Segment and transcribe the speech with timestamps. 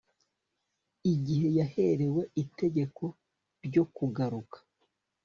[1.13, 3.03] igihe yaherewe itegeko
[3.65, 4.57] ryo kugaruka